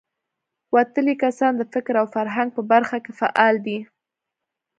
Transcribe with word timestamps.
وتلي 0.73 1.13
کسان 1.23 1.51
د 1.57 1.61
فکر 1.73 1.93
او 2.01 2.07
فرهنګ 2.15 2.49
په 2.57 2.61
برخه 2.71 2.97
کې 3.03 3.11
فعال 3.19 3.55
دي. 3.65 3.79